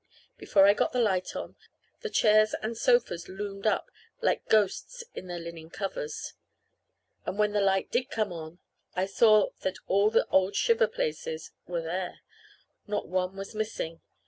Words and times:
Before 0.35 0.65
I 0.65 0.73
got 0.73 0.93
the 0.93 0.99
light 0.99 1.35
on, 1.35 1.57
the 1.99 2.09
chairs 2.09 2.55
and 2.63 2.75
sofas 2.75 3.29
loomed 3.29 3.67
up 3.67 3.91
like 4.19 4.49
ghosts 4.49 5.03
in 5.13 5.27
their 5.27 5.37
linen 5.37 5.69
covers. 5.69 6.33
And 7.23 7.37
when 7.37 7.51
the 7.51 7.61
light 7.61 7.91
did 7.91 8.09
come 8.09 8.33
on, 8.33 8.57
I 8.95 9.05
saw 9.05 9.49
that 9.61 9.77
all 9.85 10.09
the 10.09 10.25
old 10.29 10.55
shiver 10.55 10.87
places 10.87 11.51
were 11.67 11.83
there. 11.83 12.21
Not 12.87 13.09
one 13.09 13.35
was 13.35 13.53
missing. 13.53 14.01